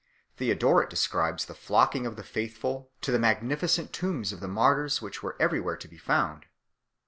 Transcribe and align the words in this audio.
Theodoret 0.37 0.87
7 0.87 0.89
describes 0.89 1.45
the 1.45 1.53
flocking 1.53 2.07
of 2.07 2.15
the 2.15 2.23
faithful 2.23 2.89
to 3.01 3.11
the 3.11 3.19
magnificent 3.19 3.93
tombs 3.93 4.33
of 4.33 4.39
the 4.39 4.47
martyrs 4.47 4.99
which 4.99 5.21
were 5.21 5.37
everywhere 5.39 5.77
to 5.77 5.87
be 5.87 5.99
found. 5.99 6.47